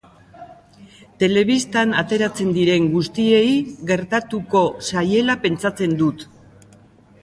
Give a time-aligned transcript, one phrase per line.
[1.23, 3.45] Telebistan ateratzen diren guztiei
[3.93, 6.31] gertatuko zaiela pentsatzen dut.